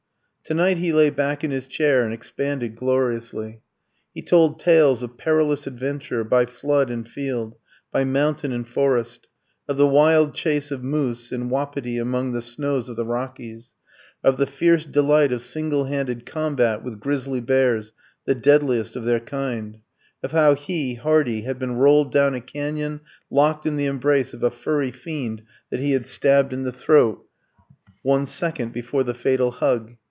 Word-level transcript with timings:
To 0.45 0.55
night 0.55 0.79
he 0.79 0.91
lay 0.91 1.09
back 1.09 1.45
in 1.45 1.51
his 1.51 1.65
chair 1.65 2.03
and 2.03 2.13
expanded 2.13 2.75
gloriously. 2.75 3.61
He 4.13 4.21
told 4.21 4.59
tales 4.59 5.01
of 5.01 5.17
perilous 5.17 5.65
adventure 5.65 6.25
by 6.25 6.45
flood 6.45 6.89
and 6.89 7.07
field, 7.07 7.55
by 7.89 8.03
mountain 8.03 8.51
and 8.51 8.67
forest; 8.67 9.27
of 9.69 9.77
the 9.77 9.87
wild 9.87 10.33
chase 10.33 10.69
of 10.69 10.83
moose 10.83 11.31
and 11.31 11.49
wapiti 11.49 11.97
among 11.97 12.33
the 12.33 12.41
snows 12.41 12.89
of 12.89 12.97
the 12.97 13.05
Rockies; 13.05 13.75
of 14.25 14.35
the 14.35 14.47
fierce 14.47 14.83
delight 14.83 15.31
of 15.31 15.41
single 15.41 15.85
handed 15.85 16.25
combat 16.25 16.83
with 16.83 16.99
grizzly 16.99 17.39
bears, 17.39 17.93
the 18.25 18.35
deadliest 18.35 18.97
of 18.97 19.05
their 19.05 19.21
kind; 19.21 19.77
of 20.21 20.33
how 20.33 20.55
he, 20.55 20.95
Hardy, 20.95 21.43
had 21.43 21.59
been 21.59 21.75
rolled 21.77 22.11
down 22.11 22.35
a 22.35 22.41
cañon, 22.41 22.99
locked 23.29 23.65
in 23.65 23.77
the 23.77 23.85
embrace 23.85 24.33
of 24.33 24.43
a 24.43 24.51
furry 24.51 24.91
fiend 24.91 25.43
that 25.69 25.79
he 25.79 25.93
had 25.93 26.05
stabbed 26.07 26.51
in 26.51 26.63
the 26.63 26.73
throat 26.73 27.25
one 28.01 28.25
second 28.27 28.73
before 28.73 29.05
the 29.05 29.13
fatal 29.13 29.51
hug. 29.51 29.95